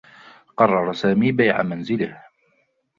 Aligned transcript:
قرّر 0.57 0.93
سامي 0.93 1.31
بيع 1.31 1.63
منزله. 1.63 2.21